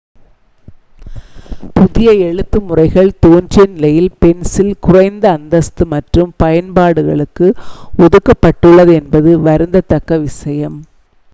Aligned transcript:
புதிய 1.75 2.07
எழுத்து 2.21 2.59
முறைகள் 2.61 3.11
தோன்றியநிலையில் 3.19 4.09
பென்சில் 4.19 4.73
குறைந்த 4.79 5.25
அந்தஸ்து 5.31 5.85
மற்றும் 5.87 6.31
பயன்பாடுகளுக்கு 6.37 7.49
ஒதுக்கப்பட்டுள்ளது 7.99 8.95
என்பது 9.01 9.33
வருந்தத்தக்க 9.43 10.19
விஷயம் 10.23 10.79